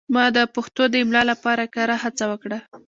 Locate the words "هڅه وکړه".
2.03-2.59